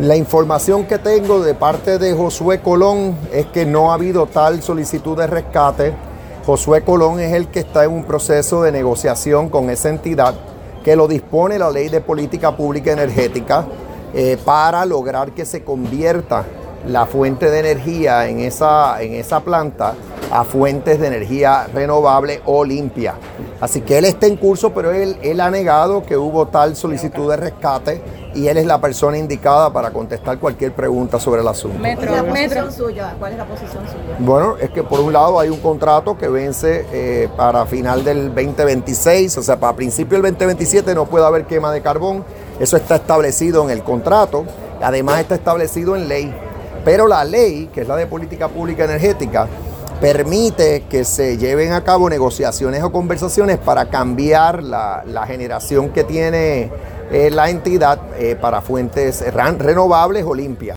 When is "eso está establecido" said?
42.60-43.64